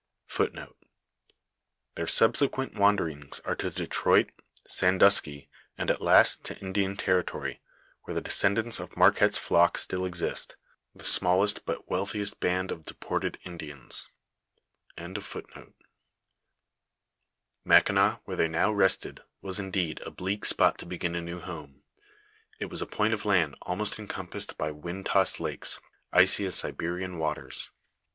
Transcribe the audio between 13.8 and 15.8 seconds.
IIMI I liii*! I hi: LIFB "F FATIIKR MARQUETTB. Ixi